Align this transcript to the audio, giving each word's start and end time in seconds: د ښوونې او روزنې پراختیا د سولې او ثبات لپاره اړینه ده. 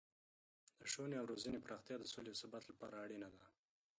د 0.79 0.81
ښوونې 0.91 1.15
او 1.19 1.25
روزنې 1.31 1.59
پراختیا 1.65 1.95
د 1.99 2.03
سولې 2.13 2.29
او 2.31 2.39
ثبات 2.41 2.63
لپاره 2.67 3.01
اړینه 3.03 3.27
ده. 3.35 3.43